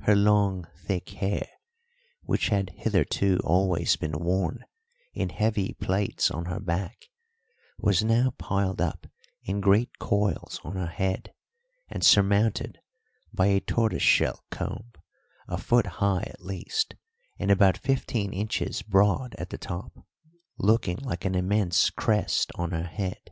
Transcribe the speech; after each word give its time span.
Her 0.00 0.14
long, 0.14 0.66
thick 0.84 1.08
hair, 1.08 1.48
which 2.24 2.48
had 2.50 2.72
hitherto 2.76 3.40
always 3.42 3.96
been 3.96 4.22
worn 4.22 4.66
in 5.14 5.30
heavy 5.30 5.72
plaits 5.72 6.30
on 6.30 6.44
her 6.44 6.60
back, 6.60 7.06
was 7.78 8.04
now 8.04 8.34
piled 8.36 8.82
up 8.82 9.06
in 9.44 9.62
great 9.62 9.98
coils 9.98 10.60
on 10.62 10.76
her 10.76 10.88
head 10.88 11.32
and 11.88 12.04
surmounted 12.04 12.80
by 13.32 13.46
a 13.46 13.60
tortoiseshell 13.60 14.44
comb 14.50 14.92
a 15.48 15.56
foot 15.56 15.86
high 16.04 16.24
at 16.26 16.42
least, 16.44 16.94
and 17.38 17.50
about 17.50 17.78
fifteen 17.78 18.34
inches 18.34 18.82
broad 18.82 19.34
at 19.36 19.48
the 19.48 19.56
top, 19.56 20.04
looking 20.58 20.98
like 20.98 21.24
an 21.24 21.34
immense 21.34 21.88
crest 21.88 22.52
on 22.56 22.72
her 22.72 22.84
head. 22.86 23.30